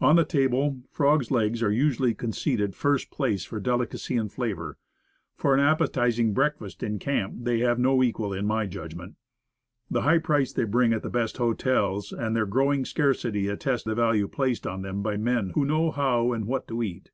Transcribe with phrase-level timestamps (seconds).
[0.00, 4.76] On the table, frogs' legs are usually conceded first place for delicacy and flavor.
[5.36, 9.14] For an appetizing breakfast in camp, they have no equal, in my judgment.
[9.88, 13.94] The high price they bring at the best hotels, and their growing scarcity, attest the
[13.94, 17.12] value placed on them by men who know how and what to eat.